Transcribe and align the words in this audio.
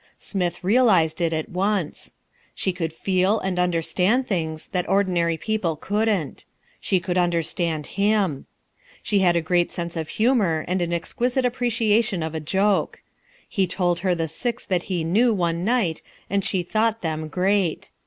Smith 0.17 0.63
realized 0.63 1.21
it 1.21 1.31
at 1.31 1.47
once. 1.49 2.15
She 2.55 2.73
could 2.73 2.91
feel 2.91 3.39
and 3.39 3.59
understand 3.59 4.25
things 4.25 4.69
that 4.69 4.89
ordinary 4.89 5.37
people 5.37 5.75
couldn't. 5.75 6.43
She 6.79 6.99
could 6.99 7.19
understand 7.19 7.85
him. 7.85 8.47
She 9.03 9.19
had 9.19 9.35
a 9.35 9.43
great 9.43 9.69
sense 9.69 9.95
of 9.95 10.07
humour 10.17 10.65
and 10.67 10.81
an 10.81 10.91
exquisite 10.91 11.45
appreciation 11.45 12.23
of 12.23 12.33
a 12.33 12.39
joke. 12.39 13.03
He 13.47 13.67
told 13.67 13.99
her 13.99 14.15
the 14.15 14.27
six 14.27 14.65
that 14.65 14.85
he 14.89 15.03
knew 15.03 15.35
one 15.35 15.63
night 15.63 16.01
and 16.31 16.43
she 16.43 16.63
thought 16.63 17.03
them 17.03 17.27
great. 17.27 17.91